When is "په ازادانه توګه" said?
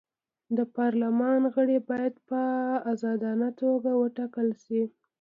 2.29-3.91